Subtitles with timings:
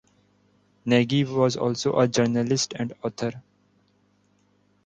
[0.83, 3.43] Nagy was also a journalist and author.